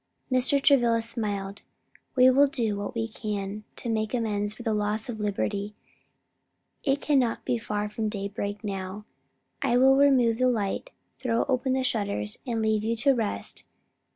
Mr. 0.31 0.59
Travilla 0.59 0.99
smiled. 0.99 1.61
"We 2.15 2.27
will 2.31 2.47
do 2.47 2.75
what 2.75 2.95
we 2.95 3.07
can 3.07 3.65
to 3.75 3.87
make 3.87 4.15
amends 4.15 4.55
for 4.55 4.63
the 4.63 4.73
loss 4.73 5.09
of 5.09 5.19
liberty. 5.19 5.75
It 6.83 7.01
can 7.01 7.19
not 7.19 7.45
be 7.45 7.59
far 7.59 7.87
from 7.87 8.09
daybreak 8.09 8.63
now: 8.63 9.05
I 9.61 9.77
will 9.77 9.95
remove 9.95 10.39
the 10.39 10.49
light, 10.49 10.89
throw 11.19 11.45
open 11.45 11.73
the 11.73 11.83
shutters 11.83 12.39
and 12.47 12.63
leave 12.63 12.83
you 12.83 12.95
to 12.95 13.13
rest. 13.13 13.63